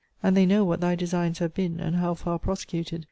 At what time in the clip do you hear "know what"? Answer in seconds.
0.47-0.81